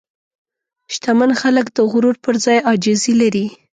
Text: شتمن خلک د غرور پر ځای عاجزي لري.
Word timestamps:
شتمن 0.93 1.31
خلک 1.41 1.65
د 1.73 1.77
غرور 1.91 2.15
پر 2.23 2.33
ځای 2.45 2.57
عاجزي 2.67 3.13
لري. 3.21 3.45